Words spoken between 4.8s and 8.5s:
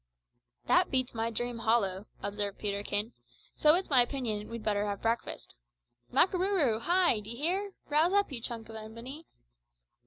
have breakfast. Makarooroo, hy! d'ye hear? rouse up, you